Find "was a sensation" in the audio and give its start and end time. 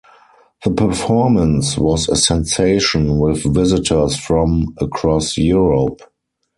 1.77-3.19